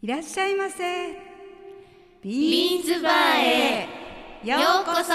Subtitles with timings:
[0.00, 1.10] いらっしゃいませ。
[2.22, 3.88] ビーンズバーへ。
[4.44, 5.12] ようこそ。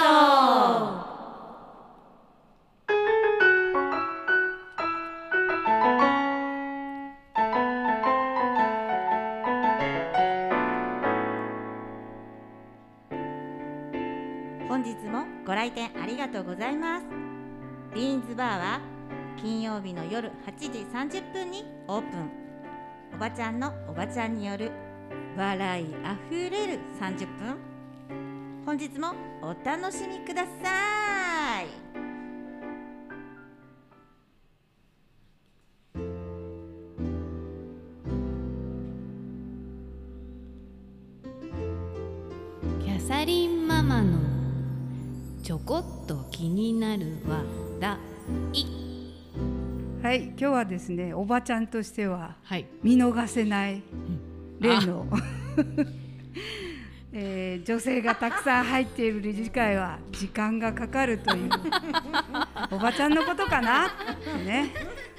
[14.68, 17.06] 本日もご来店ありがとうございます。
[17.94, 18.80] ビーンズバーは
[19.40, 22.30] 金曜日の夜8時30分にオープン。
[22.40, 22.43] お
[23.24, 24.70] ばちゃんのおばちゃんによる
[25.34, 27.56] 笑いあふれる30分。
[28.66, 31.68] 本日もお楽しみください。
[42.84, 44.18] キャサリンママの
[45.42, 47.42] ちょこっと気になる話
[47.80, 48.83] 題。
[50.14, 52.66] はい今日はですねおばちゃんとしてははい。
[52.84, 53.82] 見逃せない
[54.60, 55.08] 例の、
[57.12, 61.50] えー女性がたくさん入っている理事会は時間がかかるという
[62.70, 63.88] おばちゃんのことかな？
[63.88, 63.90] っ
[64.38, 64.70] てね。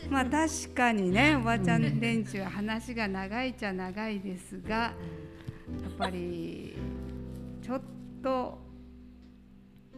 [0.10, 4.94] まあ確かにねおばちゃん連中は話が長いっちゃ長いですがや
[5.90, 6.74] っぱり
[7.62, 7.82] ちょっ
[8.24, 8.65] と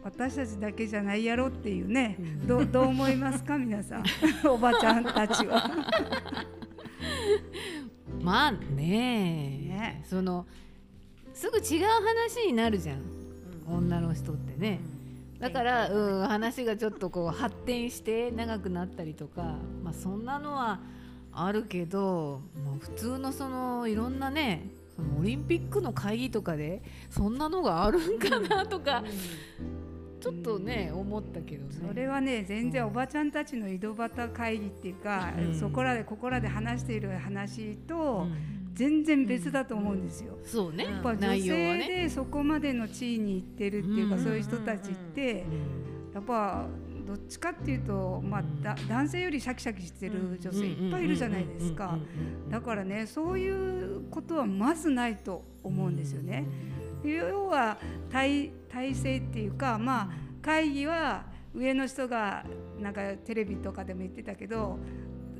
[0.08, 2.16] 私たちだけじゃないやろっていうね。
[2.46, 4.04] どうどう思いますか皆さん。
[4.48, 5.70] おばちゃんたちは。
[8.22, 8.58] まあね。
[8.74, 10.04] ね。
[10.08, 10.46] その
[11.34, 13.02] すぐ違う話になるじゃん、
[13.68, 14.80] 女の人ってね、
[15.38, 20.80] だから、うん、話がちょっとこう発展して長くなったりとか、まあ、そんなのは
[21.32, 29.04] あるけどもう普通のそのいろんなねそのオリンピックの会議とかでそんなのがあるんかなとか、
[30.20, 31.74] ちょっとね、思ったけどね。
[31.88, 35.54] それはね全然おばちゃんたちの井戸端会議っていうか、うん。
[35.54, 38.58] そこらでここらで話している話とうん。
[38.74, 40.38] 全然別だと思うんですよ。
[40.44, 41.88] そうね、やっぱ女性ね。
[42.04, 44.22] でそこまでの地位に行ってるっていうか、うん。
[44.22, 45.44] そういう人たちって
[46.14, 46.68] やっぱ
[47.04, 51.98] どっちかっていうと、まあ、だ男性よりシャキシャキしてる女性いっぱいいるじゃないですか。
[52.50, 56.46] だからねそういうことはまずないと思うんですよね。
[57.04, 57.78] 要は
[58.10, 60.08] 体体制っていうかまあ
[60.42, 62.44] 会議は上の人が
[62.78, 64.78] なんかテレビとかでも言ってたけど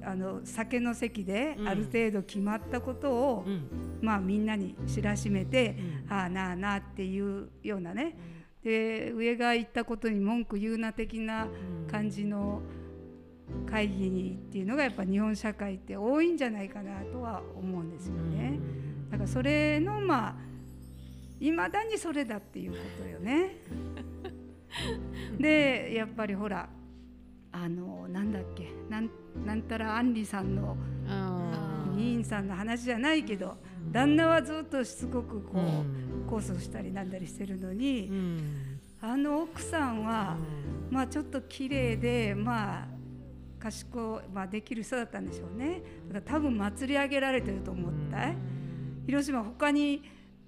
[0.05, 1.69] あの酒の席でうん。
[1.69, 3.69] ある程度決まったことを、うん。
[4.01, 5.77] まあみんなに知らしめて、
[6.07, 6.13] うん。
[6.13, 8.17] ああなあなあっていうようなね。
[8.63, 11.47] で上が言ったことに文句言うな的な
[11.91, 12.61] 感じの
[13.71, 18.59] 会議にっていうのがやっぱ日本社会って多いんじゃないかなとは思うんですよね。
[19.11, 20.37] だからそれのまあ
[21.41, 23.56] いまだにそれだっていうことよね。
[25.38, 26.69] でやっぱりほら
[27.53, 29.10] あのなんだっけなん
[29.44, 30.77] なんたらアンリさんの
[31.09, 33.56] あ議員さんの話じゃないけど
[33.91, 35.62] 旦那はずっとしつこくこう、う
[35.94, 36.09] ん。
[36.28, 38.10] 控訴したりなんだりしてるのに、
[39.00, 40.37] あの奥さんは、
[40.91, 42.88] まあちょっと綺麗でまあ
[43.59, 45.82] 賢い、まあ、できる人だったんでしょうね。
[46.12, 48.28] だから多分祭り上げられてると思った。
[48.28, 48.37] い、
[49.06, 50.03] 広島他に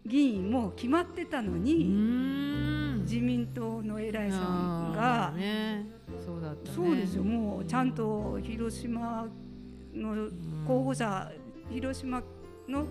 [0.07, 3.01] 議員もう決まってたのうに、ん。
[3.03, 5.33] 自民党の偉いさんが
[6.25, 6.75] そうだったね。
[6.75, 7.25] そうですよ。
[7.25, 9.27] もうちゃんと広島
[9.95, 10.29] の
[10.67, 11.31] 候補者、
[11.71, 12.23] 広島
[12.69, 12.87] の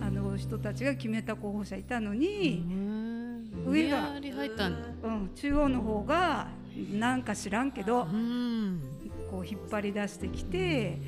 [0.00, 3.26] あの人たちが決めた候補者いたのに、うん。
[3.66, 4.12] 上が
[5.02, 6.48] うん、中央の方が
[6.92, 8.80] なんか知らんけどうん。
[9.30, 10.98] こう引っ張り出してきて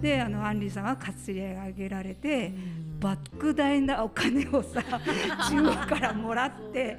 [0.00, 2.52] であのアンリさんは担ぎ上げられて
[3.00, 4.82] 莫大なお金をさ
[5.50, 6.96] 中央からもらって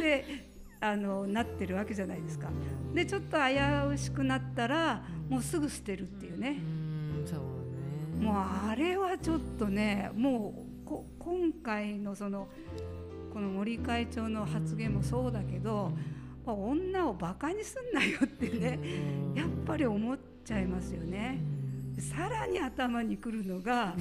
[0.00, 0.46] で
[0.80, 2.48] あのなってるわけじゃないですか。
[2.92, 6.50] でちょっと危うしくなったらもうすぐ捨てるっていううね。
[6.50, 8.34] んそうねもう
[8.70, 12.48] あれはちょっとねもうこ今回のその
[13.32, 15.90] この森会長の発言もそうだけど、
[16.46, 18.78] まあ女をバカにすんなよってね
[19.34, 21.40] やっぱり思っちゃいますよね。
[21.98, 23.94] さらに頭にくるのが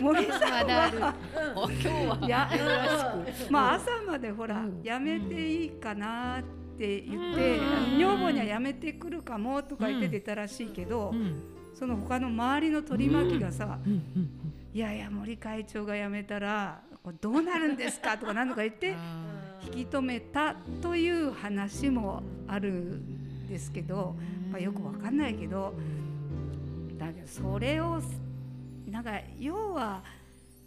[0.00, 1.14] 森さんは。
[1.54, 3.24] お今日は。
[3.50, 6.42] まあ朝までほらやめていいかなっ
[6.78, 11.42] て言ってあの女房にはやめてくるかもとか言って出たらしいけどうん。
[11.74, 13.92] その他の周りの取り巻きがさうん。
[13.92, 14.30] うん。
[14.72, 19.36] いやいや森会長が辞めたらこれどうなるんですかとか何とか言って あ
[19.74, 24.16] 引き止めたという話もあるんですけど、
[24.50, 25.74] まあ、よくわかんないけど
[26.98, 28.00] だけどそれを
[28.90, 30.02] なんか要は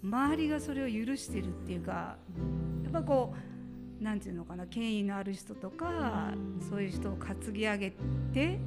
[0.04, 2.18] 周りがそれを許してるっていうか
[2.84, 3.34] やっぱこ
[4.00, 6.34] うなんていうのかな権威のある人とか
[6.70, 7.94] そういう人を担ぎ上げ
[8.34, 8.60] て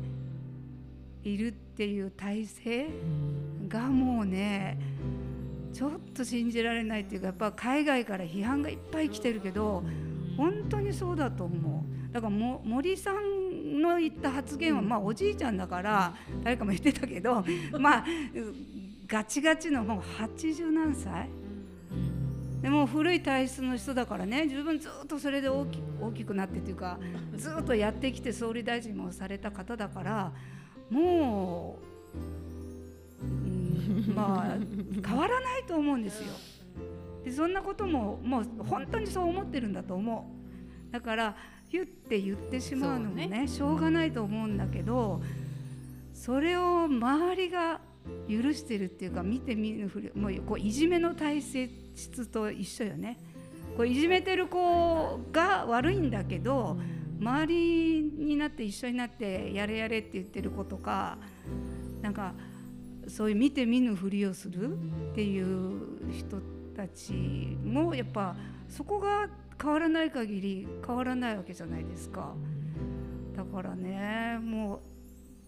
[1.25, 2.87] いるっていう体制
[3.69, 4.79] がもうね
[5.73, 9.83] ちょっと信じられないっていうかやっぱ海外から批判がいっぱい来てるけど
[10.37, 12.13] 本当にそうだと思う。
[12.13, 13.42] だから森さん
[13.83, 17.45] の言った発言は、まあおじいちゃんだから誰かも言ってたけど
[17.79, 18.05] まあ
[19.07, 21.29] ガチガチのもう80何歳
[22.63, 26.99] でも古い体質の人だからね自分ずっとそれで大き大きくなってというか
[27.37, 30.33] ずっとやってきて総理大臣もされた方だから
[30.89, 31.79] も
[33.25, 34.59] う、うん、まあ
[35.07, 36.33] 変わらないと思うんですよ。
[37.25, 40.33] でそんなことももう本当にそう思ってるんだと思
[40.91, 40.93] う。
[40.93, 41.37] だから
[41.73, 43.49] 言って言ってしまうのもねね。
[43.49, 45.23] しょうがないと思うんだけど
[46.15, 47.81] それを周りが
[48.29, 53.19] 許してるっていうか見て見ぬふりもうこういじめの体質と一緒よね。
[53.77, 56.77] こういじめてる子が悪いんだけど
[57.19, 61.17] 周りになって一緒になってやれやれって言ってる子とか
[62.03, 62.35] なんか
[63.09, 66.39] そういう見て見ぬふりをするっていう人
[66.77, 68.37] たちもやっぱ
[68.69, 69.29] そこが
[69.63, 72.35] 変わらない限り変わらないわけじゃないですか。
[73.37, 74.81] だからねも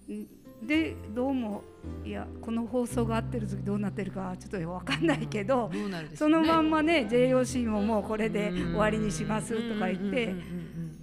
[0.08, 0.26] うん
[0.66, 1.62] でどうも
[2.04, 10.34] いやこの放送が合ってる時どうなってるかちょっと分かんないけど、どうなるでしょそうのねまんまね JOC ももうこれで終わりにしますとか言って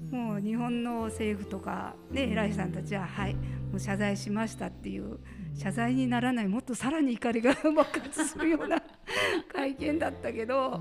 [0.09, 3.41] もう日本の政府とかね偉いさんたちははいも
[3.75, 5.19] う謝罪しましたっていう
[5.55, 8.81] 謝罪にならないもっとさらに怒りが爆発するような
[9.51, 10.79] 会見だったけど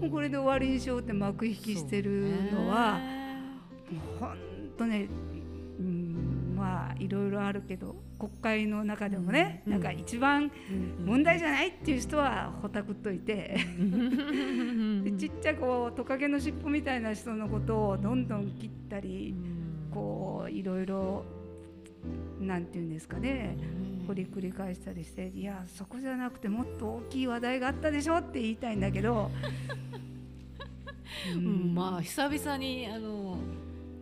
[0.00, 3.00] もうこれで終わりにしようって幕引きしてるのは。
[3.90, 4.36] もう本
[4.78, 5.08] 当ね、
[5.78, 9.72] うん、まあいろいろあるけど国会の中でもね、うん。
[9.72, 10.50] なんか一番
[11.00, 11.06] うん。
[11.06, 13.56] 問題じゃないっていう人はほたくっといて、
[15.04, 19.34] でちっちゃいこうトカゲの尻尾みたいな人のことをどんどん切ったり、
[19.92, 21.24] こういろいろ
[22.40, 23.56] なんていうんですかね。
[24.06, 29.30] 掘り繰り返したりしていやそこじゃなくてもっと大きい話題があったでしょって言いたいんだけど。
[31.34, 31.74] ううん。
[31.74, 33.38] まあ久々にあの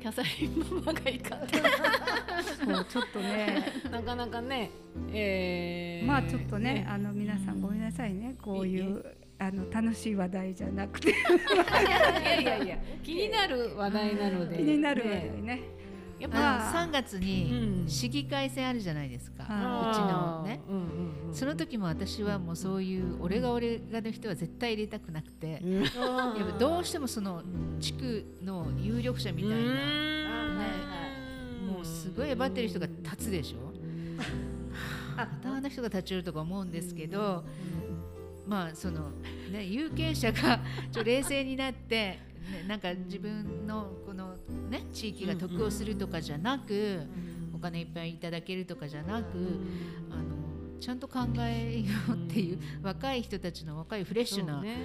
[0.01, 1.39] キャサリンママがいか
[2.65, 3.65] そうちょっとね。
[3.91, 4.71] なかなかね、
[5.13, 8.35] えーまあちょっとねあの皆さんごめんなさいね。
[8.43, 9.05] こういう
[9.39, 11.11] あの楽しい話題じゃなくて。
[11.15, 14.57] いやいやいや気になる話題なので。
[14.57, 15.43] 気になる話題ね。
[15.43, 15.63] ね。
[16.23, 17.89] やっあぱの3月うにん。
[17.89, 25.83] 市議会選あるじゃないですか、はうちのね、うんうんうんその時も私はもうそういう俺が俺がの人は絶対入れたくなくて、うん。
[25.83, 25.93] やっ
[26.53, 27.43] ぱどうしてもその
[27.81, 29.63] 地区の有力者みたいな、ね、
[31.67, 33.73] もうすごい威張ってる人が立つでしょ、
[35.17, 37.45] またあの人が立ち寄るとか思うんですけど、
[38.47, 39.11] まあその
[39.51, 40.61] ね有権者が
[40.91, 42.19] ちょ冷静になって、
[42.51, 44.37] ね、なんか自分のこの
[44.69, 47.01] ね地域が得をするとかじゃなく、
[47.55, 49.61] お金いっぱいいただけるとかじゃなく、
[50.11, 54.77] あのちゃんと考えようっていう、若い人たちの若いフレッシュな、ね。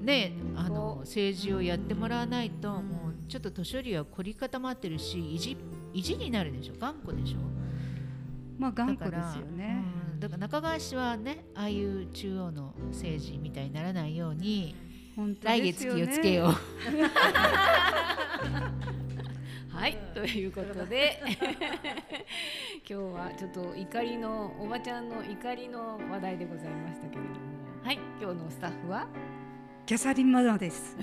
[0.00, 5.56] ねあの政治をやってもらわないと、もうちょっと年寄りは凝り固まってるし意地
[5.92, 6.74] 意地になるでしょ？
[6.78, 7.38] 頑固でしょ？
[8.58, 9.82] まあ頑固ですよね。
[10.12, 10.20] うん。
[10.20, 14.74] だから中川氏はねああいう中央の政治みたいにならないように
[15.16, 16.54] 本当来月ですよね気をつけよう。
[19.76, 21.20] はいということで
[22.88, 27.36] 今日はちょっと怒りのおばちゃんの怒りの話題でございましたけれども
[27.82, 29.06] はい今日のスタッフは？
[29.84, 30.96] キャサリンママです。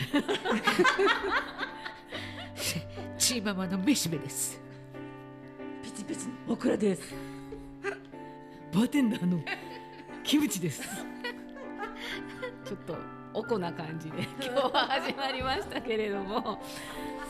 [3.17, 4.59] チーママのめしべです。
[5.83, 7.13] ピチピチオクラです。
[8.74, 9.43] バーテンダーの
[10.24, 10.81] キムチです
[12.65, 12.95] ちょっと
[13.33, 16.61] おこな感じで 今日は始まりましたけれども。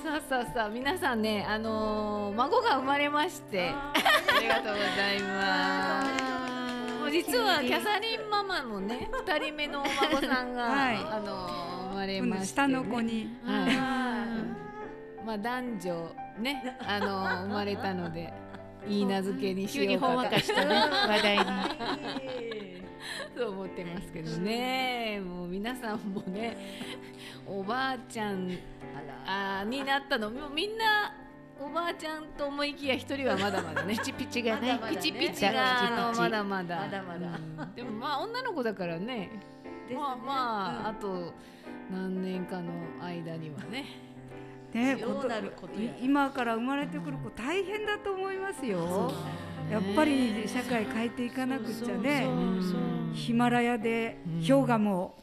[0.04, 3.94] さあさあさあ皆さんねあのー孫が生まれましてあ
[4.42, 6.94] りがとうございます。
[7.00, 10.96] もう実はキャサリンママのね二人目のお孫さんが、はい。
[10.96, 13.30] あのー生まれまして、ね、下の子に。
[13.46, 13.68] は
[15.24, 18.34] い、まあ男女ね あのー生まれたので
[18.88, 20.14] いい名付けにし急にようかと。
[20.14, 20.76] ほんわかしたね
[21.08, 22.91] 話題に。
[23.36, 25.22] そう思ってますけどね。
[25.24, 26.58] もう皆さんもね
[27.46, 28.52] おばあちゃん
[29.26, 30.30] あーになったの。
[30.30, 31.14] もうみんな
[31.60, 34.80] おばあちゃんと思いきや一人はまだまだねピチピチがね。
[34.90, 36.76] ピチピチがあのまだまだ。
[36.82, 37.66] まだまだ。
[37.66, 37.76] うん。
[37.76, 39.30] でもまあ女の子だからね。
[39.94, 41.34] まあまあ、あと
[41.92, 43.86] 何年かの間にはね。
[44.74, 49.12] ね、どうなること今から生まれてくる子大変だと思いますよ。
[49.72, 52.28] やっぱり社会変えていかなくっちゃね。
[53.14, 55.18] ヒマラヤで氷河も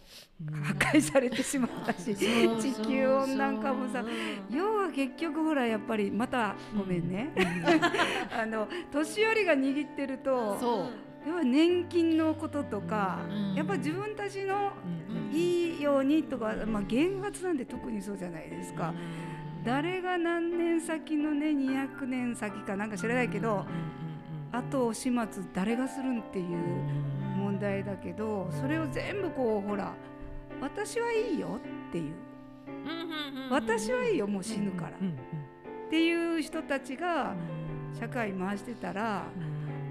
[0.62, 4.02] 破壊されてしまったし、地球温暖化もさ、
[4.50, 7.30] 要は結局ほらやっぱりまたごめんね。
[8.32, 10.90] あの年寄りが握ってると
[11.26, 13.54] やっぱ年金のこととか、うん。
[13.54, 14.72] やっぱ自分たちの
[15.30, 15.36] うん。
[15.36, 18.94] いいようにとか、まあ、原発なんで特にそうじゃないですか。
[19.64, 23.66] 誰が何年先のね200年先かなんか知らないけど、
[24.52, 26.46] あと始末誰がするんっていう
[27.36, 29.94] 問題だけどそれを全部こうほら
[30.60, 32.14] 私はいいよっていう。
[33.50, 34.90] 私はいいよもう死ぬから。
[34.90, 37.34] っていう人たちが
[37.98, 39.24] 社会回してたら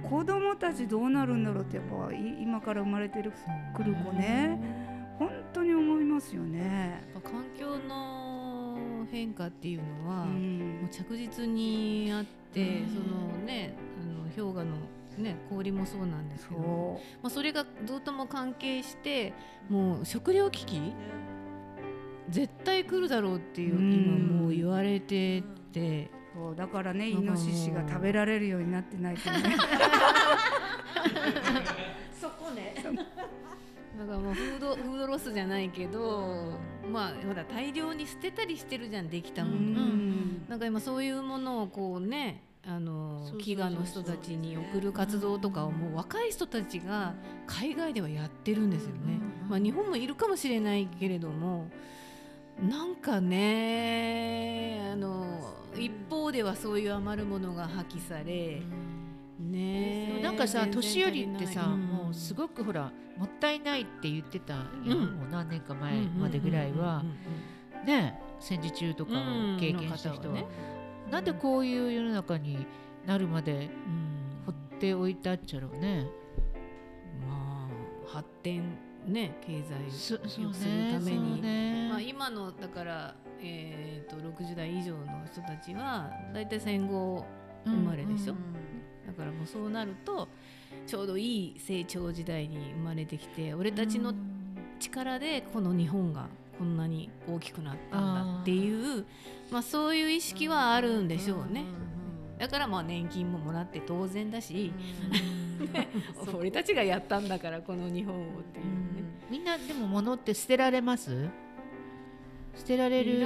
[0.10, 3.32] 子供たちどうなるんだろうってやっぱい今から生まれてる
[3.76, 4.60] くる子ね。
[5.18, 7.04] 本当に思いますよね。
[7.24, 8.78] 環境の
[9.12, 10.36] 変化っていうのは、うもう
[10.86, 12.90] ん着実にあって、うん。
[12.90, 13.74] そのね
[14.38, 14.76] 氷河の
[15.18, 19.34] ね氷もそうなんですけど、そまあ、それがずっとも関係して
[19.70, 20.94] もう食料危機
[22.30, 23.94] 絶対来るだろうっていう、うん。
[23.94, 25.42] 今もう言われて
[25.72, 29.56] て、うそうだからねイノシシが食べられるようになってないとね。
[32.20, 32.76] そこね。
[33.98, 36.54] だからもうフードフードロスじゃないけど、
[36.92, 40.46] まあほら大量に捨てたりしてるじゃんできたもの、うん。
[40.48, 47.14] なんか今そういうものをこうねあの飢餓の人たちに送る活動とかをもう若い人たちが
[47.46, 49.22] 海外ではやってるんですよね。
[49.48, 51.70] まあ、日本もいるかもしれないけれども
[52.62, 58.62] なんかねあの一方ではそういう余るものが破棄され、
[59.40, 64.90] ねなんかさ年寄りってさ、足りないもうすごくほらもったいないって言ってたよ、うん。
[64.90, 67.04] もう何年か前までぐらいは、
[67.86, 69.16] ね戦時中とかを
[69.60, 70.77] 経験した人は,、うん
[71.12, 72.66] なんでこういう世の中に
[73.06, 74.18] なるまでうん。
[74.46, 76.08] 放っておいたっちゃろうね。
[77.28, 77.68] ま
[78.08, 79.92] あ発展ね経済を
[80.28, 81.36] するねために。
[81.36, 87.26] そうねまあ、今のだから、えー、と60代以上の人たちは大体戦後
[87.66, 88.36] 生まれでしょ、
[89.06, 90.28] だからもうそうなると
[90.86, 94.14] ちょうどいい成長時代に生まれてきて俺たちの
[94.80, 99.06] 力でこの日本がこんなに大きくなったんだっていう
[99.52, 101.64] まあ、そういう意識はあるんでしょうね。
[102.38, 104.72] だからまあ年金ももらって当然だし、
[106.38, 108.72] 俺たちがやったんだからこの日本をっていうね。
[109.32, 111.30] みんなでも物って捨てられます？
[112.56, 113.20] 捨てられる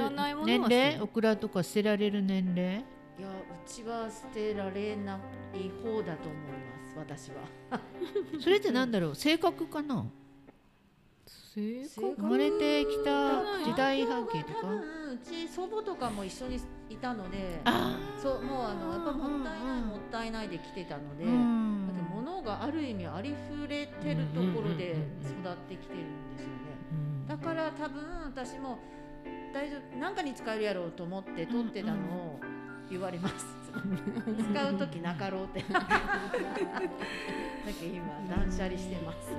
[0.46, 1.00] 年齢？
[1.00, 2.78] オクラとか捨てられる年齢？
[3.18, 5.18] いやうちは捨てられな
[5.54, 7.30] い方だと思います私
[7.70, 7.80] は。
[8.40, 9.14] それってなんだろう？
[9.14, 10.06] 性格かな？
[11.54, 14.68] 生まれてきた時代背景とか？
[15.12, 24.92] うち祖母とかも一緒にいたのであそうもうあのやっぱもったいないうんうんもったいないで来てたので、ーうんだって物がある意味ありふれてるところで
[25.22, 26.54] 育ってきてるんですよね。
[26.92, 26.94] う
[27.24, 28.78] んだから多分私も
[29.54, 32.40] 大丈夫何かに使えるやろうと思って取ってたのを
[32.90, 33.34] 言われます、
[33.72, 35.62] 使う時なかろうって。
[35.72, 35.80] だ
[37.78, 39.30] け今断捨離してます、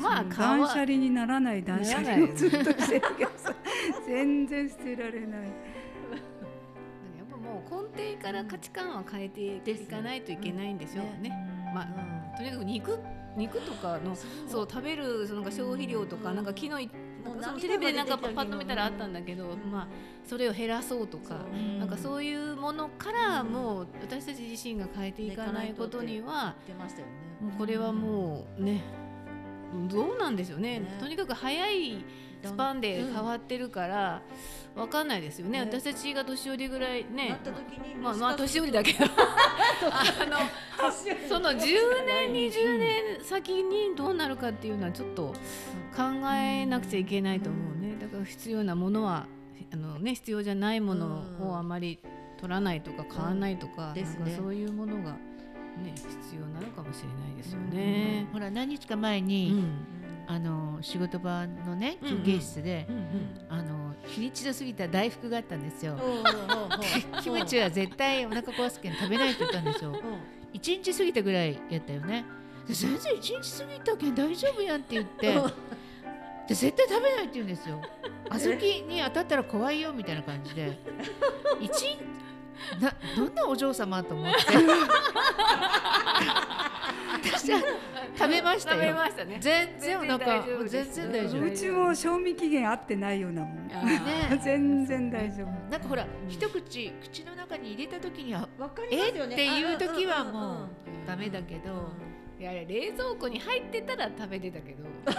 [0.00, 3.54] まあ断捨離にならない断捨離をずっとしてるけどさ
[4.06, 5.40] 全然捨てられない。
[5.40, 11.30] やっぱもう根底から価値観は変えていかないといけないんでしょうね。
[11.74, 12.98] まあとにかく肉
[13.36, 14.16] 肉とかの
[14.48, 14.68] そう。
[14.70, 16.78] 食べるその消費量とかなんか昨日の
[17.60, 19.88] テレビでなんかパッと見たらあったんだけど、まあ
[20.26, 21.40] それを減らそうとか。
[21.78, 27.12] なんかそういうものからもう私たち自身が変えていかないことには出ましたよね
[27.44, 28.82] もうこれはもうね
[29.88, 30.80] どうなんでしょうね。
[30.80, 30.96] ね。
[31.00, 32.04] とにかく早い
[32.42, 34.22] スパンで変わってるから
[34.76, 35.58] わかんないですよね。
[35.58, 35.60] ね。
[35.60, 39.04] 私たちが年寄りぐらいなねった時にまあまあ年寄りだけど。
[39.90, 40.36] あの
[41.28, 41.56] その10
[42.06, 45.34] 年20年先にどうなるかっていうのはちょっと
[45.96, 47.96] 考えなくちゃいけないと思うね。
[48.00, 49.26] だから必要なものは
[49.72, 51.98] あの、ね、必要じゃないものをあまり
[52.38, 55.16] 取らないとか買わないとか,、なんかそういうものが、
[55.82, 58.26] ね、必要なのかもしれないですよね。
[58.32, 59.86] ほら何日か前うに、ん
[60.26, 62.86] あの仕事場のね休憩室で、
[63.50, 65.98] あの日にちの過ぎた大福があったんですよ。
[67.22, 69.90] キムチは絶対お腹壊すけん食べないって言ったんですよ。
[69.90, 69.98] うん
[70.54, 72.24] 一日過ぎたぐらいやったよね。
[72.66, 74.08] で先生一日過ぎたけ？
[74.08, 75.34] ん大丈夫やんって言って
[76.48, 77.82] で絶対食べないって言うんですよ。
[78.30, 80.78] 小豆に当たったら怖いよみたいな感じで
[81.60, 81.98] 一日
[82.80, 84.40] などんなお嬢様と思って？
[87.24, 87.60] 私は
[88.16, 88.94] 食べました食べよ。
[88.94, 89.38] ましたね。
[89.40, 90.94] 全然お腹全然大丈夫です。
[90.94, 93.66] 全然大丈夫うちも賞味期限合ってないようなもん。
[93.68, 93.74] ね。
[94.44, 95.46] 全然大丈夫。
[95.70, 99.32] なんかほら、一口口の中に入れた時にはわかりますよね。
[99.32, 99.34] え？
[99.34, 100.68] っていう時はもう
[101.06, 101.88] ダメだけど、
[102.38, 104.84] いやいや冷蔵庫に入ってたら食べてたけど。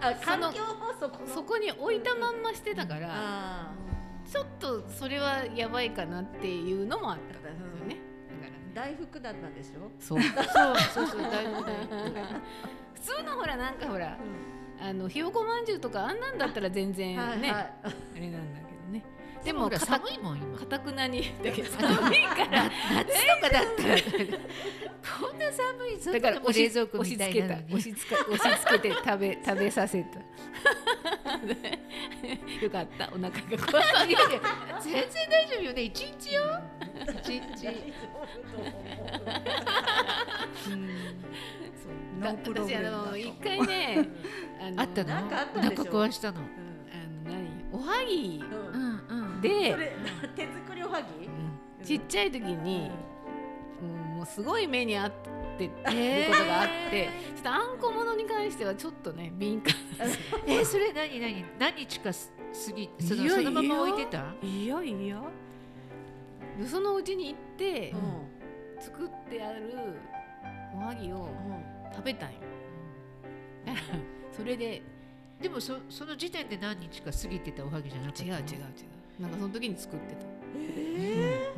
[0.00, 3.08] あその環境もそこに置いたまんましてたから。
[3.10, 3.70] あ
[4.30, 7.96] ちょっとそれはやばいかなっていうのもあったんですよね。
[8.40, 8.92] だからね。
[8.92, 9.90] 大福だったんでしょ？
[10.00, 10.20] そう。
[10.20, 10.32] そう
[10.94, 11.62] そうそう大福
[12.94, 14.16] 普通のほらなんかほら
[14.80, 17.72] あのひよこまんじゅうとかあんなんだったら全然ね、はいはい。
[17.84, 19.04] あれなんだけどね
[19.44, 20.58] ででも寒いもん今。
[20.58, 21.22] かたくなに。
[21.44, 21.70] だけど。
[21.76, 22.70] 寒いから。
[22.94, 23.96] 夏とかだったら。
[25.20, 27.54] こんな寒いぞだからも冷蔵庫押しみた付けた。
[27.54, 30.18] いな押し付け押し付けて 食べ食べさせた。
[32.64, 33.08] よかった。
[33.08, 34.40] お腹が壊いやいや
[34.80, 35.82] 全然大丈夫よね。
[35.82, 36.42] 一日よ。
[37.22, 37.68] 一日。
[42.20, 44.08] 私あの一回ね
[44.78, 45.08] あったの？
[45.10, 45.28] なん
[45.74, 46.40] か壊したの
[47.74, 48.40] おはぎ。
[48.72, 49.74] うんで
[50.36, 51.26] 手作りおはぎ？
[51.26, 51.84] うん。
[51.84, 52.90] ちっちゃい時に、
[53.82, 55.12] うんもうすごい目にあっ
[55.58, 59.74] てっていうことがあって、ちょっとあんこものに関してはちょっとね敏感。
[60.46, 61.44] えーそれ何何？
[61.58, 62.32] 何日かす
[62.68, 64.24] 過ぎそいやのそのまま置いてた？
[64.42, 65.16] いやいや。
[65.16, 65.24] よ
[66.66, 69.72] そのうちに行ってう作ってある
[70.74, 71.28] おはぎを
[71.92, 72.38] 食べたんよ。
[73.66, 73.84] だから
[74.32, 74.80] それで
[75.44, 78.28] でもそその時点で何日か過ぎてたおはぎじゃなかったの？
[78.30, 78.44] 違う違う違
[79.18, 79.20] う。
[79.20, 80.24] なんかその時に作ってた。
[80.56, 81.52] え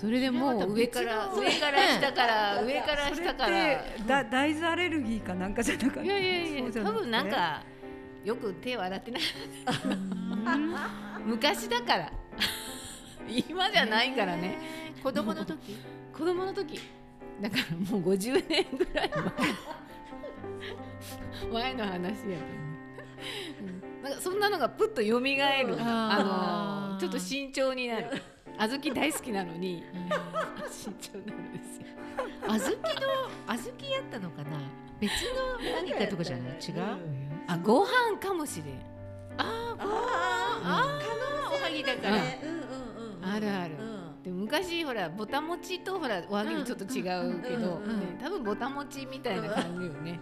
[0.00, 3.78] それでもう上から上から下から上から下から。
[3.94, 6.02] てだ大豆アレルギーかなんかじゃなかった？
[6.02, 7.62] いやいやいや多分なんか
[8.24, 9.20] よく手を洗ってない。
[11.24, 12.12] 昔だから。
[13.48, 14.58] 今じゃないからね。
[15.00, 15.76] 子供の時？
[16.12, 16.80] 子供の時。
[17.40, 19.10] だからもう50年ぐらい
[21.52, 21.54] 前。
[21.72, 22.34] 前の話やけど。
[22.34, 22.67] ね
[23.60, 25.36] うんなんかそんなのがプッと蘇る
[25.80, 26.94] ああー。
[26.94, 28.22] のちょっと慎重になる。
[28.58, 29.84] 小豆大好きなのに。
[30.70, 31.86] 慎重になるんですよ。
[32.46, 32.60] 小豆の
[33.46, 34.58] 小豆やったのかな？
[35.00, 36.58] 別の何かとかじゃない？
[36.58, 36.98] 違う？
[37.46, 38.80] あご飯かもしれん。
[39.38, 39.84] あーあ
[40.64, 40.98] あ
[41.50, 42.16] あおはぎだから。
[43.34, 43.74] あるある。
[43.78, 44.22] うん。
[44.22, 47.80] で昔ほらぼたもちとほらおはぎちょっと違うけど、
[48.20, 50.18] 多分ぼたもちみたいな感じよね、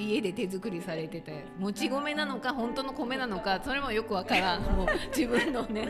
[0.00, 4.62] 家で手作りされてたやつもち米なのか本当の米なのかそれもよくわからん。
[4.62, 4.86] もう
[5.16, 5.88] 自分のね。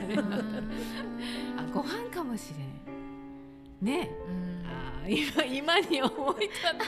[1.56, 3.90] あご飯かもしれん。
[3.98, 4.10] ね。
[4.28, 4.66] うん。
[4.66, 6.84] あー今今に思い立った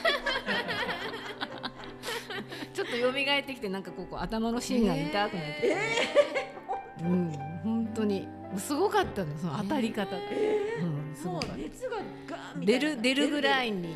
[2.73, 5.77] ちょっと蘇ってきてなんかここ頭の芯が痛くなって、
[7.01, 7.31] うん
[7.63, 8.27] 本当に。
[8.57, 11.55] すごかったのその当たり方、うんすごもかった。
[11.55, 13.93] う熱がガー出る出るぐらいに、は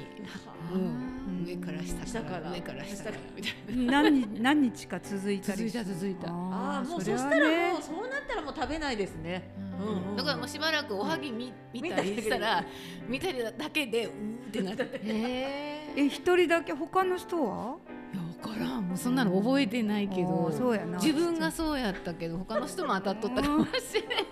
[0.74, 1.07] うん、
[1.48, 2.52] 上から下下から。
[2.52, 3.54] 上から下からみたい
[3.86, 6.28] 何日何日か続いたり続いた続いた。
[6.30, 9.50] ああもうそしたらねもうそうなったらもう食べないですね。
[9.80, 9.88] うん。
[9.88, 10.16] うんうん。
[10.18, 12.66] なだからもうしばらくおはぎ見,、見たりしたら
[13.08, 15.00] 見たりだけでうーってなって。
[15.96, 17.78] え一人だけ他の人は？
[18.14, 18.88] や分からん。
[18.88, 20.98] もうそんなの覚えてないけあどーそうやな。
[21.00, 24.16] 自分がそうやったけど他の人も当たっとったかもしれな。
[24.16, 24.26] い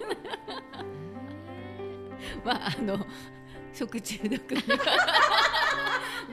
[2.45, 2.97] まああの
[3.73, 4.55] 食中毒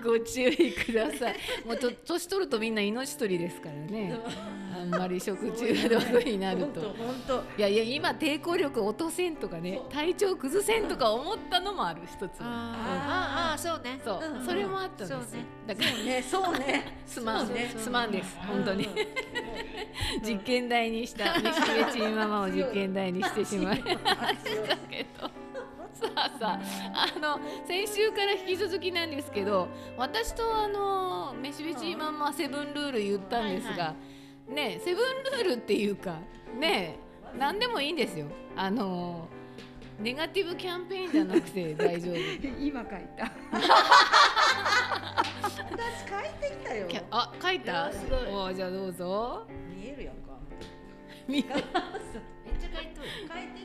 [0.02, 1.36] ご注意ください。
[1.64, 4.18] もうと年取るとみんな命取りですからね。
[4.74, 6.80] あんまり食中毒になると。
[6.98, 12.40] 本当いやいや今抵抗力落とせんとかね体調崩せんとか思ったのもある一つ。
[12.40, 14.00] ああそうね。
[14.04, 15.36] そう、それもあったんです
[15.66, 16.22] だからね。
[16.22, 16.98] そうね。
[17.06, 18.36] すまん、すまんです。
[18.38, 18.94] 本当に、うん。
[20.26, 23.96] 実験台にした飯上チーママを実験台にしてしまいまし
[24.68, 25.28] たけど。
[25.28, 25.41] さ
[26.14, 26.60] あさ
[26.94, 33.94] ああの先週から引き続きなんですけど私とあの飯上チーママはセブンルール言ったんですが、は
[34.48, 35.04] ねセブン
[35.44, 36.18] ルールっていうか
[36.58, 36.98] ね
[37.38, 38.26] 何でもいいんですよ。
[38.56, 39.28] あの
[39.98, 42.16] ネガティブキャンペーンじゃなくて大丈夫。
[42.60, 43.32] 今書いた。
[45.70, 46.88] 私帰ってきたよ。
[47.10, 47.92] あ書いた？
[47.92, 48.54] すごい。
[48.54, 49.46] じゃあどうぞ。
[49.74, 50.32] 見えるやんか。
[51.28, 51.70] み めっちゃ書いて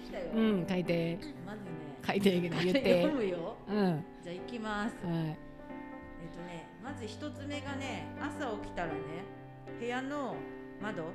[0.05, 0.25] きたよ。
[0.33, 1.17] うん書いて。
[1.45, 1.66] まずね
[2.07, 3.01] 書いてるけど言って。
[3.03, 3.57] 読むよ。
[3.67, 4.05] うん。
[4.23, 4.95] じゃあ行きます。
[5.05, 5.15] はい。
[5.15, 5.35] えっ
[6.35, 8.93] とねまず一つ目がね朝起きたらね
[9.79, 10.35] 部屋の
[10.81, 11.11] 窓を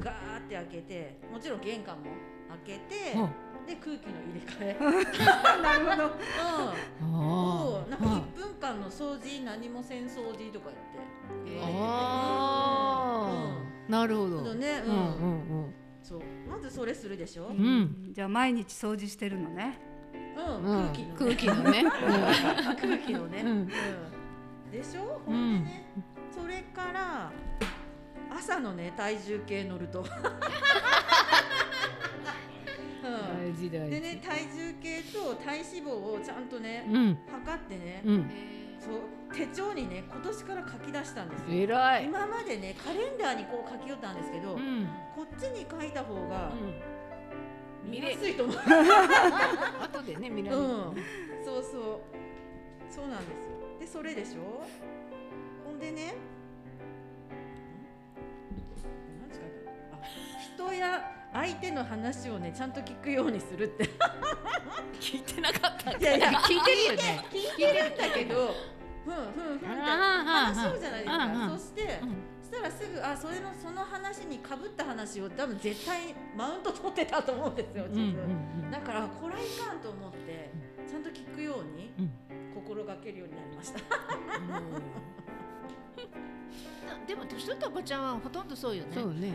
[0.00, 2.04] ガーって開けてもちろん玄関も
[2.64, 3.28] 開けてお
[3.66, 4.76] で空気の入れ替え、
[5.62, 6.10] なるほど。
[7.00, 11.50] うん、をなんかあ1分間の掃除何もせん掃除とか言って。
[11.50, 14.36] 言われてあーなるほど。
[14.38, 14.44] うん。
[14.44, 15.00] そうね、ううんんう
[15.68, 15.74] ん。
[16.02, 16.20] そう。
[16.46, 18.12] まずそれするでしょ、うんうん。
[18.12, 19.78] じゃあ毎日掃除してるのね
[20.36, 20.92] うんうん。
[21.16, 21.84] 空気の、ね、
[22.80, 23.40] 空気のね。
[23.42, 23.48] うん。
[23.48, 23.68] うん。
[24.70, 25.20] でしょ？
[25.24, 25.84] ほんでね、
[26.30, 27.30] それから
[28.36, 30.00] 朝のね体重計乗ると、
[33.04, 33.70] うん。
[33.70, 37.18] でね体重計と体脂肪をちゃんとね、うん。
[37.30, 38.30] 測ってね、うん。
[38.80, 38.94] そう。
[39.34, 41.46] 手帳にね今年から書き出したんですよ。
[42.04, 44.88] 今までねカレンダーにこう書き寄ったんですけど、うん。
[45.14, 46.74] こっちに書いた方がうん
[47.84, 48.56] 見やすいと思う、
[49.82, 50.60] 後でね見らう
[50.92, 50.94] ん。
[50.94, 51.06] れる
[51.44, 52.00] そうそう。
[52.90, 53.78] そうなんですよ。
[53.80, 54.62] でそれでしょ？
[55.64, 56.02] ほんでね。
[56.02, 56.14] ん？
[59.20, 59.44] なんつか
[59.92, 59.96] あ
[60.56, 63.84] 人や相手の話をねちゃんと聞くようにするって。
[65.00, 65.90] 聞いてなかった。
[65.92, 67.24] いやいや 聞いてるよね。
[67.30, 68.54] 聞いてるんだけど。
[69.04, 69.66] ふんふんふんって。
[69.66, 71.58] 話そうじゃないですか、うんうん。
[71.58, 72.06] そして、そ
[72.54, 80.50] したらすぐあそれのその話にかぶった話を多分絶対マウント取ってたと思うんですよ自分、だからこらいかんと思って
[80.88, 82.10] ちゃんと聞くようにうん
[82.54, 83.80] 心がけるようになりました、
[87.06, 88.90] でも年取ったおばちゃんはほとんどそうよね。
[88.94, 89.32] そうね。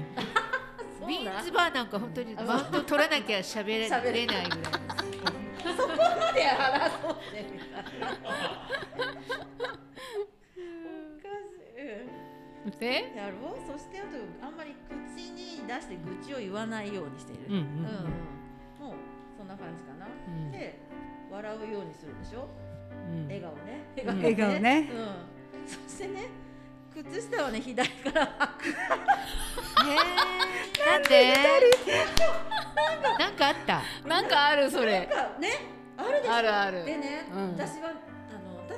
[1.07, 4.73] ビーンズバーなんか本当にマウント取らなきゃ喋れ喋れれないぐらい
[5.75, 8.17] そこまで争ってみたいな
[12.71, 13.59] でやろう？
[13.65, 14.75] そしてあとあんまり
[15.15, 17.63] 口に出して愚痴を言わないようにしている、うんうん
[18.79, 18.95] もう
[19.37, 20.51] そんな感じかな、うん。
[20.51, 20.79] で
[21.31, 22.47] 笑うようにするでしょ？
[23.09, 23.25] うん。
[23.25, 23.83] 笑顔ね。
[24.03, 24.17] ん。
[24.17, 24.89] 笑顔ね。
[24.91, 26.27] うん、そしてね
[26.93, 28.75] 靴下はね左から履く。
[30.85, 31.33] なんで？
[33.17, 33.81] なんかあった。
[34.07, 34.99] なんかあるそれ。
[34.99, 35.49] なんかね
[35.97, 36.33] あるでしょ？
[36.33, 36.85] あるある。
[36.85, 37.51] でね、うん。
[37.51, 37.93] 私は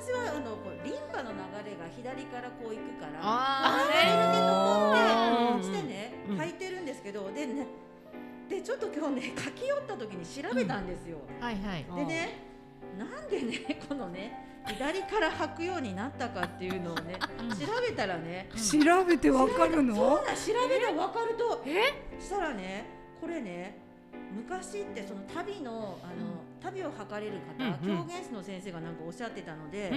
[0.02, 1.38] 私はあのこうリンパの流
[1.70, 7.66] れが左からこう行くからあ流れるねと思ってうんしてねうん履いてるんですけどでね
[8.48, 11.86] でちょっと今日ね書き寄った時に調べたんですよ、はいはい。
[12.00, 12.42] でね
[12.98, 17.16] なんでねこのね左から履くようになったかっていうのをね
[17.50, 22.20] 調べたらね調べてわかるそうのだ調べれば分かるとえ？
[22.20, 22.86] したらね
[23.20, 23.81] これね
[24.34, 28.04] 昔ってその旅のあの、旅を測れる方、うんうん。
[28.04, 29.90] 狂言師の先生がなんかおっしゃってたので、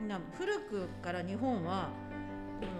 [0.00, 0.08] うん。
[0.08, 1.90] な古くから日本は
[2.60, 2.72] この、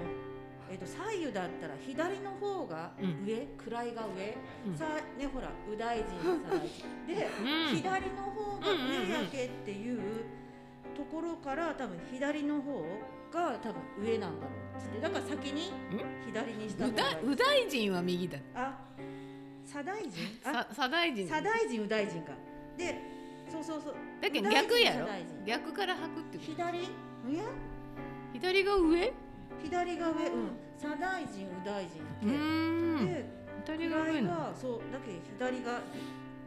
[0.71, 3.25] えっと左右だったら左の方がうん。
[3.27, 4.37] 上、位が上、
[4.67, 4.77] うん。
[4.77, 4.87] さ
[5.19, 6.71] ねほら右大臣左大臣
[7.07, 7.77] で、うん。
[7.77, 10.25] 左の方が上やけっていう
[10.97, 12.85] ところから多分左の方
[13.33, 15.01] が多分上なんだろうって。
[15.01, 15.73] だから先に
[16.27, 17.15] 左にした方うがいい。
[17.15, 18.39] だ右大臣は右だ。
[18.55, 18.79] あ
[19.73, 20.13] 左大臣？
[20.75, 21.27] 左大臣。
[21.27, 22.33] 左大臣右大臣か。
[22.77, 23.01] で
[23.51, 23.95] そうそうそう。
[24.21, 25.07] だけど逆やろ？
[25.47, 26.53] 逆から履くってこと？
[26.53, 26.79] 左？
[26.79, 26.83] い
[27.37, 27.45] や？
[28.35, 29.13] 左が上？
[29.63, 30.51] 左が上うん。
[30.79, 33.07] 左大臣右大臣うーん。
[33.07, 33.25] で
[33.65, 35.81] 左が上位なそうだけど左が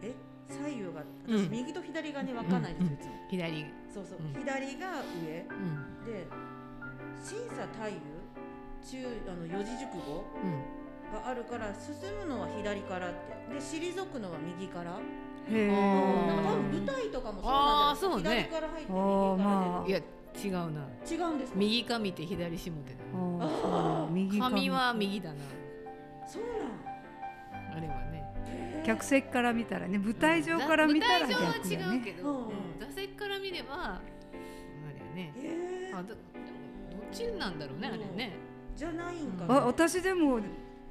[0.03, 0.13] え？
[0.49, 1.45] 左右がうん。
[1.45, 3.11] 私右と左がね分かんないんですよいつも。
[3.29, 3.65] 左。
[3.93, 4.19] そうそう。
[4.19, 4.33] うん。
[4.39, 5.45] 左が上。
[5.49, 6.05] うん。
[6.05, 6.27] で
[7.23, 8.25] 審査太夫
[8.85, 10.25] 中あの四字熟語？
[10.43, 13.53] うんがあるから進むのは左からって。
[13.53, 14.99] で退くのは右から。
[15.47, 15.73] へあ
[16.27, 18.49] なんか多え分舞台とかもそうなんじゃないそうね。
[18.49, 19.01] 左から入って右から
[19.37, 19.87] まあ。
[19.87, 20.87] いや違うな。
[21.05, 21.57] 出る違うんですか？
[21.59, 22.77] 右か見て左下手だ
[23.13, 23.61] あー。
[23.61, 25.35] そうなの右か髪は右だな。
[26.27, 28.83] そうなんあれはね。
[28.85, 34.01] 客席から見たらね舞台上から見たら舞台上は逆だね違うけど、座席から見ればあ
[35.15, 35.33] れやね。
[35.37, 35.97] えー。
[35.97, 36.19] あだでも
[36.91, 38.37] どっちなんだろうねあれね。
[38.75, 40.39] じゃないんかあな私でも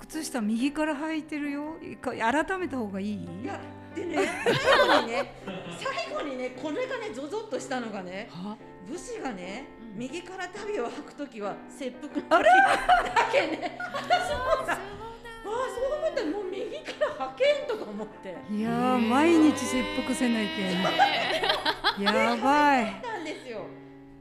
[0.06, 1.76] 靴下右から履いてるよ。
[2.00, 3.14] か改めた方がいい？
[3.42, 3.58] いや
[3.94, 4.54] でね最
[4.88, 5.34] 後にね
[6.06, 8.56] 最後にねこれがねゾゾッとしたのがねは？
[8.88, 9.98] 武士がね、うん。
[9.98, 11.94] 右から旅を履くときは切
[12.28, 13.78] 腹あれだけね。
[13.94, 14.78] 私もさああ
[15.46, 18.36] そう思ったらもう右から履けんとか思って。
[18.50, 20.68] いやー毎日切腹せないけ
[22.00, 22.04] ん。
[22.04, 23.00] やばい。
[23.02, 23.64] なんですよ。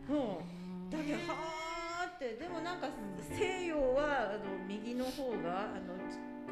[0.10, 0.90] うん。
[0.90, 1.63] だけどはー
[2.24, 2.88] ってでもなんか
[3.20, 5.92] 西洋はあの右の方があの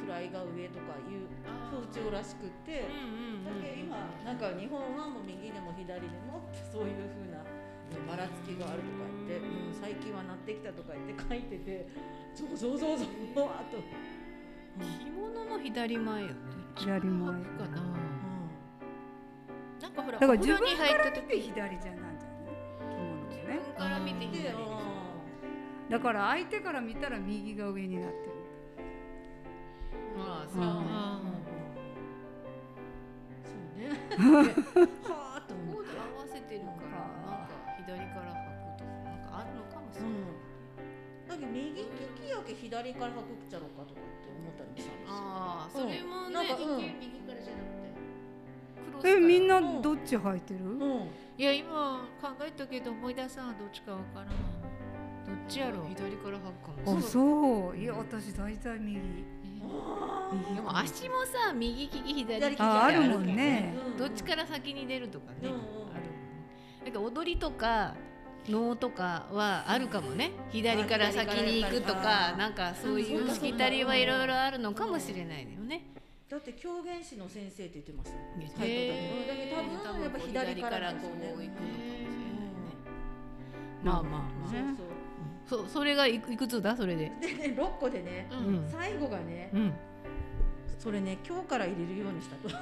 [0.03, 1.31] 位が上とかいう
[1.71, 2.81] 風潮らしくって。
[2.81, 7.39] だけど今なんか日本はもう右でも左でもってそういう風な
[8.07, 11.87] ばらつきがあるとか言って、うん、最近はなってきたとか言って書いてて
[12.35, 13.07] ゾウゾウゾウゾウ
[13.47, 13.77] あと、
[14.79, 16.33] 着物も左前よね。
[16.77, 17.31] 左前。
[17.31, 17.37] か
[17.71, 17.81] な。
[19.81, 21.27] なんかほらだから自分入った時。
[21.27, 22.55] で左じゃなんじゃない？
[22.79, 23.59] 着物もね。
[23.59, 24.53] 自分から見てうん、左で、
[25.91, 28.31] だから相手から見たら右が上になってる。
[30.17, 30.63] まあそう。
[30.63, 30.71] うん。
[33.77, 34.47] ねそうね。
[35.03, 36.95] はーっと思ってコード合わせてるから
[37.27, 38.39] なんか左から履
[38.71, 40.31] くとかなんかあるのかもしれない、うん、
[41.27, 45.19] だけど右利きやけ左から履くっちゃろうかとかって思ったりもしたんですよ。
[45.19, 46.87] ああそれもね、なんかうん。
[46.99, 50.59] 右からじゃなくてえみんなどっち履いてる？
[50.63, 54.29] うん、いや今考えたけど思い出さんどっちかわからん
[55.25, 55.87] どっちやろう？
[55.89, 56.45] 左から履く
[56.85, 57.77] かもあそう。
[57.77, 58.99] いや私大体右。
[60.55, 63.73] でも足もさ右利き左利きああるもんね。
[63.93, 65.99] うんどっちから先に出るとかね、あるもんか
[66.93, 67.95] ら踊りとか
[68.49, 70.31] 能とかはあるかもね。
[70.49, 75.85] 左から先に行くとあかなんかそういうしきたりはいろいろあるのかもしれないよね。
[76.27, 78.23] だって狂言師の先生って言ってましたよ。
[78.61, 82.15] へはいだけど多分やっぱ左からこう行くのかもしれないね。
[83.83, 84.51] まあまあまあ。
[84.51, 84.90] ね
[85.51, 86.77] そうそそれがいくつだ？
[86.77, 87.11] それで。
[87.19, 88.69] でね6個でね、うん。
[88.71, 89.73] 最後がねうん。
[90.79, 92.47] それね今日から入れるようにしたと。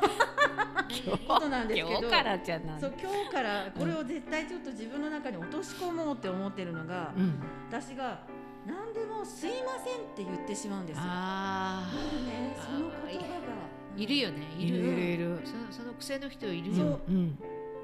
[1.28, 2.82] ことなんですけど今日からじゃない。
[2.82, 7.36] そう今日からこれを絶対ちょっと自分の中に落とし込もうって思ってるのが、うん。
[7.70, 8.22] 私が
[8.66, 11.04] 何でも「すいません」って言ってしまうんですよ。
[11.06, 13.70] あもうねその言葉が。
[13.96, 14.48] いるよね。
[14.58, 14.78] ーいる。
[14.78, 15.40] いるいる。
[15.70, 17.00] そその癖の人いるよ。
[17.08, 17.38] うん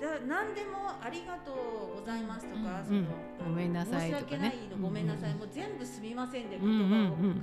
[0.06, 1.52] だ何でもありがと
[1.98, 4.28] うございますとか、うんそのごめんなさいとかね。
[4.28, 7.36] 申し訳ないのごめんなさい、うんもう全部すみませんでうん言葉を、うんう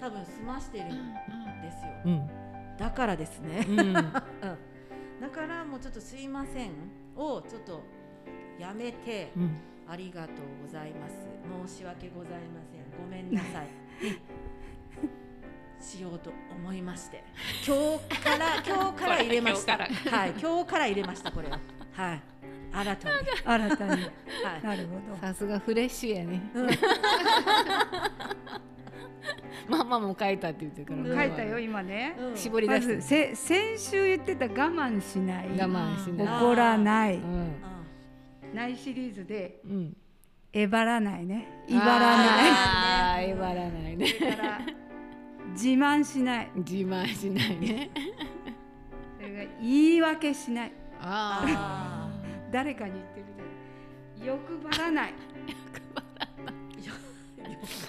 [0.00, 2.30] 多分済ましてるんですよ、うん。
[2.78, 3.66] だからですね、
[5.20, 6.70] だからもうちょっとすいません
[7.14, 7.82] をちょっと
[8.58, 9.56] やめて、うん。
[9.90, 11.14] ありがとうございます。
[11.68, 12.84] 申し訳ございません。
[12.96, 13.66] ごめんなさい。
[15.82, 17.24] しようと思いまして。
[17.66, 19.78] 今日から今日から入れました。
[20.10, 21.48] はい今日から入れましたこれ。
[21.48, 21.58] は
[22.00, 22.22] はい。
[22.72, 23.14] 新たに。
[23.44, 23.90] 新たに。
[23.92, 24.62] はい。
[24.62, 25.16] なるほど。
[25.20, 26.40] さすがフレッシュやね。
[26.54, 26.68] うん。
[29.68, 31.00] ママも書いたって言ってるから。
[31.00, 31.06] うん。
[31.28, 32.16] 書いたよ今ね。
[32.34, 32.96] 絞り出して。
[32.96, 35.48] ずせ先週言ってた我慢しない。
[35.48, 36.26] 我慢しない。
[36.26, 37.16] 怒らない。
[37.16, 37.54] うん。
[38.54, 39.60] ないシリーズで。
[39.66, 39.94] うん。
[40.52, 41.64] えばらないね。
[41.68, 43.30] いばらない。
[43.30, 44.06] えばらないね。
[45.52, 46.50] 自慢しない。
[46.56, 47.90] 自慢しないね。
[49.18, 52.08] それから言い訳しないああ
[52.50, 54.26] 誰かに言ってるじゃない。
[54.26, 55.14] 欲張らない。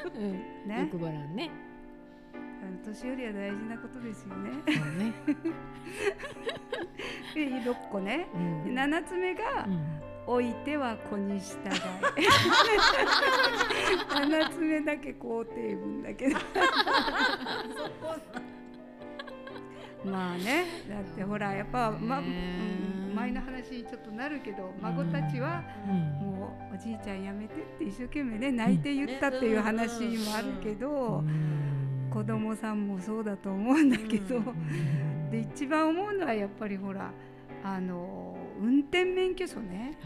[0.03, 0.31] ーうん。
[0.67, 0.89] ね。
[0.91, 1.51] 欲張らんね。
[2.85, 4.49] 年寄りは大事なことですよね。
[4.65, 5.13] そうね。
[7.35, 8.27] で6個ね。
[8.33, 8.63] うん。
[8.75, 11.69] で7つ目がうん「置いては子に従え」
[14.27, 16.37] 7つ目だけ肯定文だけど。
[20.05, 20.65] まあね。
[20.89, 22.27] だってほらやっぱ、まね
[22.95, 26.27] うん前の話にちょっとなるけど孫たちはうん。
[26.27, 31.23] もうおじいちゃんやめてって一生懸命ね泣いて言ったっていう話もあるけど
[32.09, 35.29] 子供さんもそうだと思うんだけどうん。
[35.31, 37.11] で一番思うのはやっぱりほら
[37.63, 39.97] あの運転免許証ね。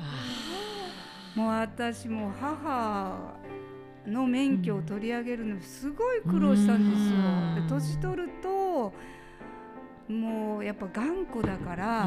[1.35, 3.33] もう私も母
[4.07, 7.15] の免許を取り上げるのすごい苦労したんですよ。
[7.17, 7.67] うん。
[7.67, 8.93] で年取ると
[10.07, 12.05] もうやっぱ頑固だから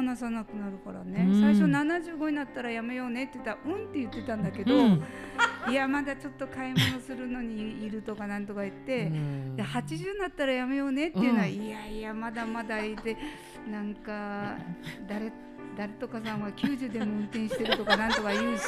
[0.00, 5.04] うんもうどんどん手放さなくなるからねうん最初75になったらやめようねって言ったらうんって言ってたんだけど、うん
[5.68, 9.10] いやまだちょっと買い物するのにいるとかなんとか言って。
[9.56, 13.16] で80になったらやめようねっていうのは、いやいやまだまだいて
[13.70, 14.56] なんか
[15.08, 15.32] 誰
[15.76, 18.62] 誰とかさんは90でも運転してるとかなんとか言うし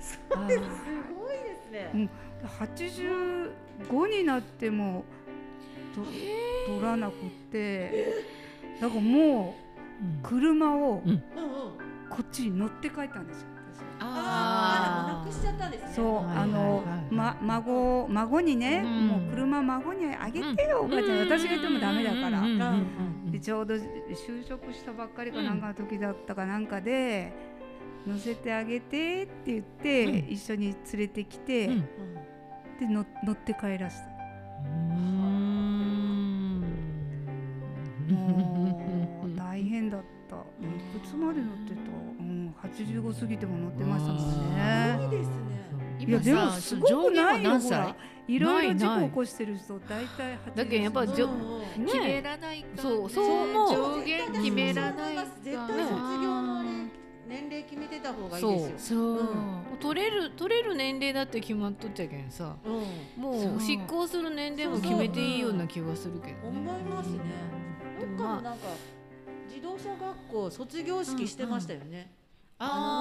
[0.00, 2.10] すごいですね。
[2.58, 5.04] 85になっても
[5.94, 6.02] と
[6.66, 7.14] 取らなくっ
[7.50, 8.14] て
[8.80, 9.65] だからもう
[10.22, 11.10] 車をうん。
[11.10, 11.22] うんうん。
[12.08, 13.48] こっちに乗って帰ったんですよ。
[13.98, 15.92] 私ああ、もうなくしちゃったんですね。
[15.94, 19.08] そう、はいあの、ま、孫孫にね、うん。
[19.08, 22.68] もう車孫にあげてよ、おばあちゃん、私が言ってもダメだから、うんうんうん
[23.26, 27.32] うんでちょうど就職したばっかりかなんかの時だったかなんかで、
[28.06, 30.14] 乗せてあげてって言って、うん。
[30.30, 31.80] 一緒に連れてきて、うん。
[32.78, 34.06] で乗乗って帰らせた。
[38.08, 38.20] も
[38.92, 38.95] う
[39.56, 40.36] 大変だった。
[40.36, 41.80] いくつまで乗ってた？
[42.20, 44.98] うん、85過ぎても乗ってましたもんすね。
[45.00, 45.34] ごいですね。
[45.98, 47.42] いやでもすごくない？
[47.42, 47.96] よほら。
[48.28, 56.90] いろいろ事故起こしてる人大体80だけどやっぱじょうんうんね決めらないかそうそう思う上限決めらないか絶対卒業のね
[57.28, 59.16] 年齢決めてた方がいいですよ。
[59.16, 59.28] そう、
[59.80, 63.22] 取れる取れる年齢だって決まっとっちゃけんさうん。
[63.22, 67.20] もそうう執行する年齢も決めていいような気がするけどね思いますね。
[68.00, 68.66] どっかのなんか
[69.56, 72.10] 自動車学校卒業式してましたよね。
[72.58, 73.00] あ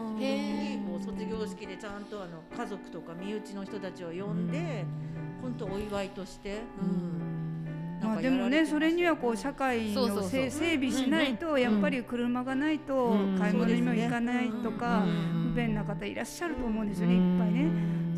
[0.00, 4.84] のね、病院にこう卒業式でちゃんとあの家族とか身内の人たちを呼んで、
[5.42, 17.70] 本当お祝いとして、うん、まあかでもねそれにはこう社会のせ整備しないとやっぱり車がないとうん買い物にも行かないとかうん不便な方いらっしゃると思うんですよねいっぱいね。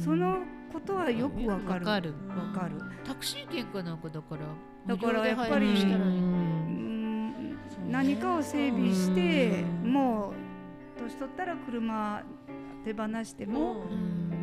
[0.04, 1.86] そのことはよくわかる。
[1.86, 2.14] わかる。
[2.28, 2.74] わかる。
[3.06, 4.40] タクシー券かなんかだから
[4.86, 5.66] だからやっぱり
[7.90, 10.32] 何かを整備しても
[10.98, 12.22] う年取ったら車
[12.84, 13.84] 手放しても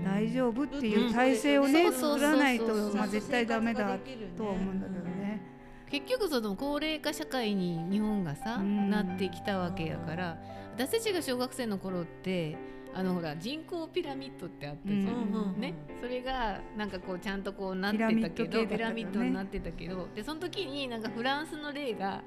[0.03, 3.97] 大丈夫っていう体制をね作らないとまあ絶対ダメだ
[4.37, 5.41] とは思うんだけどね。
[5.89, 8.89] 結局その高齢化社会に日本がさ、うん。
[8.89, 10.37] なってきたわけやから
[10.75, 12.57] 私たちが小学生の頃って
[12.95, 22.21] あのほら人工ピラミッドってあったじゃん、うんね、それがなんかこうちゃんとこうなってたけどピピララミッドになってたけどでその時になんかフランスの例が、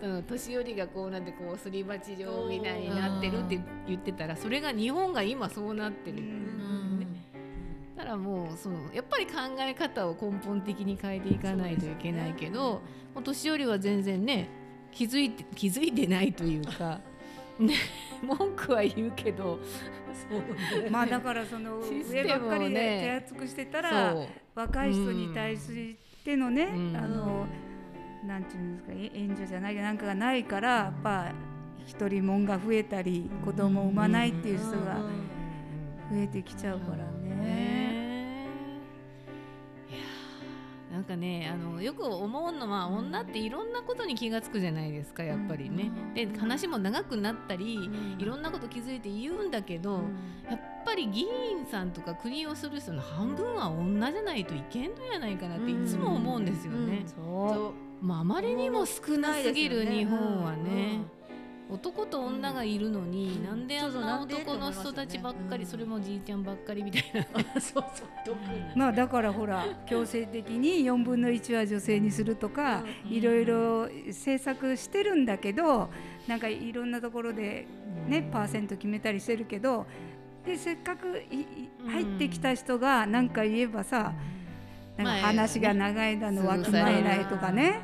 [0.00, 7.06] その年寄りがこうなんてこうすり鉢状みたいになってるって言ってたらそれが日本が今そうなってる、うん。
[7.96, 12.80] だからもうそのやっぱり考え方を根本的に変えていかないといけないけど、
[13.14, 14.48] もう年寄りは全然ね
[14.92, 17.00] 気づいて気づいてないというか、
[17.58, 17.74] ね、
[18.22, 19.58] 文句は言うけど。
[20.90, 24.26] まあだからその上ばっかりで手厚くしてたらそう。
[24.54, 26.96] 若い人に対してのね、うん。
[26.96, 27.46] あの
[28.26, 31.32] なんていうんですかえ援助じゃないけどなんかがないからやっぱ
[31.86, 35.00] 一人もんが増えたり子供を産まないっていう人が
[36.10, 37.34] 増えてきちゃうからね。
[37.34, 37.81] ね
[41.02, 45.90] なんかねあのよく思うのは女っていろんなことに気が付くじゃないですかやっぱりね。
[46.14, 50.04] で話も長くなったりいろんなこと気づいて言うんだけど、
[50.48, 57.02] やっぱり議員さんとか国をする人の半分は女じゃないといけんのやないかなっていつも思うんですよね。
[57.04, 58.04] そう。
[58.04, 61.00] まあ、あまりにも少なすぎる日本はね。
[61.72, 67.42] 男と女がいるのに、なんであんな男の人たちばっかり、それもじいちゃんばっかりみたいな。
[67.60, 68.08] そうそう。
[68.24, 68.36] 特。
[68.36, 75.90] にまあだからほら強制的に4分の1は女性にするとかいろいろ政策してるんだけど
[76.26, 77.66] なんかいろんなところで
[78.06, 79.86] ねパーセント決めたりしてるけど
[80.44, 81.22] でせっかく
[81.86, 84.12] 入ってきた人が何か言えばさ
[84.96, 87.80] なんかまあ話が長いだのわきまえないとかね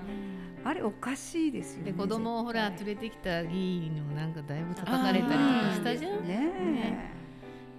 [0.64, 1.92] あれおかしいですよね。
[1.92, 7.12] で子供をほら連絶れてきた議員にもなんかだいぶ叩かれたりとかしたじゃん、対ね。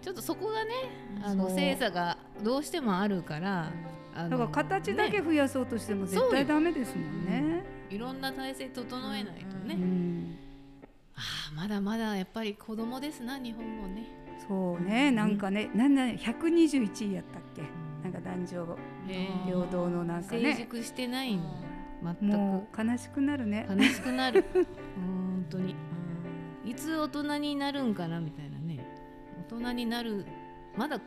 [0.02, 0.72] ちょっとそこがね
[1.24, 3.72] あの精査がどうしてもあるから、
[4.16, 7.64] だから形だけね増やそうとしても絶対ダメですもんね。
[7.90, 10.38] いろんな体制整えないとね、うん。
[11.16, 11.20] あ
[11.52, 14.08] あまだまだやっぱり子供ですな日本もね。
[14.48, 17.62] そうね、なんかね、なんだ、121位やったっけ、
[18.02, 18.78] なんか男女
[19.46, 21.42] 平等のなんか成ね、熟してないん
[22.02, 23.66] 全もう悲しくなるね。
[23.68, 24.46] く悲しくなる。
[24.96, 25.76] 本当に。
[26.66, 28.80] いつ大人になるんかなみたいなね。
[29.50, 30.26] 大人になる。
[30.78, 31.00] まだ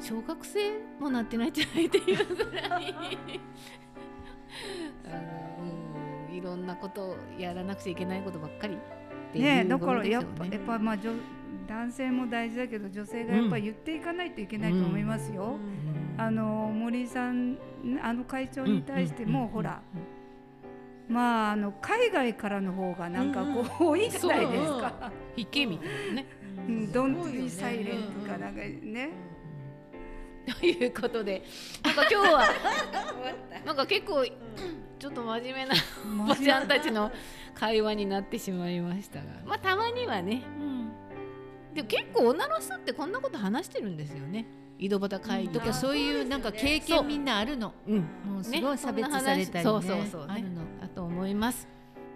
[0.00, 0.58] 小学生
[0.98, 2.94] もなってないんじゃないっていうぐらい。
[6.36, 8.78] いろんなことをやらなくちゃいけないことばっかりっ
[9.32, 11.12] ていうね、だこからやっぱ、やっぱまあ、女
[11.68, 15.58] 男性も大事だけど、女性がやっぱ言っていかないといけないと思いますよ。
[16.18, 17.56] あの森井さん、
[18.02, 19.82] あの会長に対しても、ほら。
[21.08, 25.12] まあ、あの海外からの方がなんかこう、多いじゃないですか。
[25.36, 26.26] 引けみたいなね。
[26.68, 29.10] うん、ドントビーサイレントかなんかね。
[30.60, 31.44] ということで
[31.84, 32.42] なんか今日は
[33.64, 35.74] なんか結構ちょっと真面目な
[36.24, 37.12] おばちゃんたちの
[37.54, 39.24] 会話になってしまいましたが。
[39.46, 40.42] まあたまにはね。
[41.74, 44.46] でも結構女の人ってこんなこと話してるんですよね。
[44.78, 47.72] 井戸端会議とかそういうなんか経験みんなあるの。
[47.86, 47.98] うん。
[48.24, 49.62] もうすごい差別されたりね。
[49.62, 49.82] そう。
[49.82, 50.61] そうそう、ねあるの。、
[51.22, 51.68] 思います。